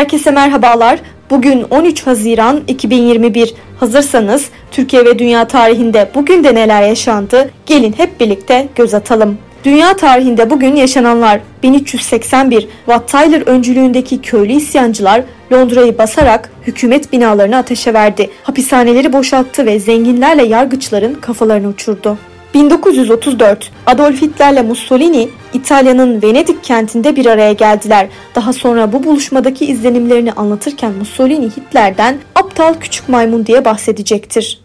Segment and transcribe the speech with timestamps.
[0.00, 1.00] Herkese merhabalar.
[1.30, 3.54] Bugün 13 Haziran 2021.
[3.80, 7.50] Hazırsanız Türkiye ve dünya tarihinde bugün de neler yaşandı?
[7.66, 9.38] Gelin hep birlikte göz atalım.
[9.64, 15.22] Dünya tarihinde bugün yaşananlar 1381 Wat Tyler öncülüğündeki köylü isyancılar
[15.52, 18.30] Londra'yı basarak hükümet binalarını ateşe verdi.
[18.42, 22.18] Hapishaneleri boşalttı ve zenginlerle yargıçların kafalarını uçurdu.
[22.54, 28.08] 1934 Adolf Hitler'le Mussolini İtalya'nın Venedik kentinde bir araya geldiler.
[28.34, 34.60] Daha sonra bu buluşmadaki izlenimlerini anlatırken Mussolini Hitler'den aptal küçük maymun diye bahsedecektir.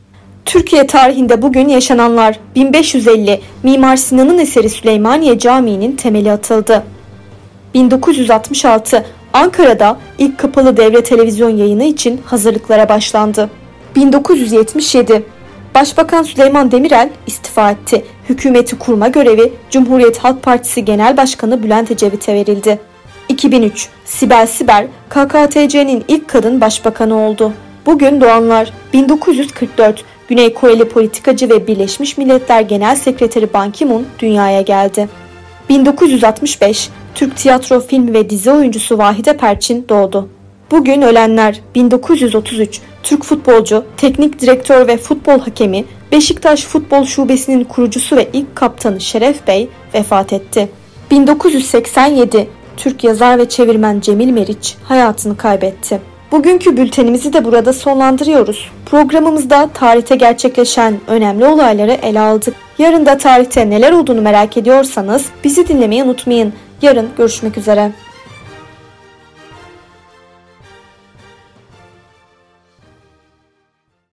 [0.45, 6.83] Türkiye tarihinde bugün yaşananlar 1550 Mimar Sinan'ın eseri Süleymaniye Camii'nin temeli atıldı.
[7.73, 13.49] 1966 Ankara'da ilk kapalı devre televizyon yayını için hazırlıklara başlandı.
[13.95, 15.23] 1977
[15.75, 18.05] Başbakan Süleyman Demirel istifa etti.
[18.29, 22.79] Hükümeti kurma görevi Cumhuriyet Halk Partisi Genel Başkanı Bülent Ecevit'e verildi.
[23.29, 27.53] 2003 Sibel Siber KKTC'nin ilk kadın başbakanı oldu.
[27.85, 35.09] Bugün doğanlar 1944 Güney Koreli politikacı ve Birleşmiş Milletler Genel Sekreteri Ban Ki-moon dünyaya geldi.
[35.69, 40.29] 1965 Türk tiyatro, film ve dizi oyuncusu Vahide Perçin doğdu.
[40.71, 48.27] Bugün ölenler 1933 Türk futbolcu, teknik direktör ve futbol hakemi, Beşiktaş Futbol Şubesi'nin kurucusu ve
[48.33, 50.69] ilk kaptanı Şeref Bey vefat etti.
[51.11, 56.01] 1987 Türk yazar ve çevirmen Cemil Meriç hayatını kaybetti.
[56.31, 58.71] Bugünkü bültenimizi de burada sonlandırıyoruz.
[58.85, 62.55] Programımızda tarihte gerçekleşen önemli olayları ele aldık.
[62.77, 66.53] Yarın da tarihte neler olduğunu merak ediyorsanız bizi dinlemeyi unutmayın.
[66.81, 67.91] Yarın görüşmek üzere.